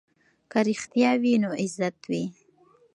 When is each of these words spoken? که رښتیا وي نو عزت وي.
که 0.51 0.59
رښتیا 0.67 1.11
وي 1.21 1.33
نو 1.43 1.49
عزت 1.61 1.97
وي. 2.09 2.23